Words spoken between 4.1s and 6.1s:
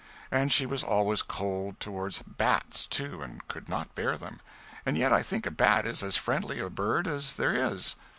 them; and yet I think a bat is